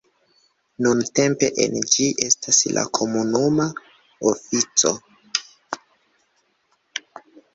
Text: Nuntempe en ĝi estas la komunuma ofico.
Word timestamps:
Nuntempe 0.85 1.49
en 1.65 1.75
ĝi 1.95 2.05
estas 2.27 2.61
la 2.77 2.85
komunuma 2.99 3.67
ofico. 4.31 4.95